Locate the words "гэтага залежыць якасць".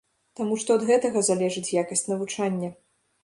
0.87-2.03